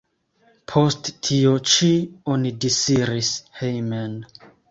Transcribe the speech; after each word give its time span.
Post 0.71 1.09
tio 1.27 1.51
ĉi 1.73 1.91
oni 2.37 2.53
disiris 2.65 3.31
hejmen. 3.61 4.19